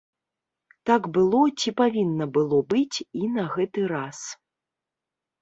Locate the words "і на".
3.21-3.43